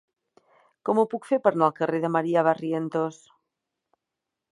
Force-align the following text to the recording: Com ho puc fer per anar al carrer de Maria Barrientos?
Com 0.89 1.01
ho 1.01 1.03
puc 1.11 1.27
fer 1.31 1.39
per 1.47 1.51
anar 1.55 1.67
al 1.67 1.75
carrer 1.81 1.99
de 2.05 2.11
Maria 2.15 2.45
Barrientos? 2.47 3.21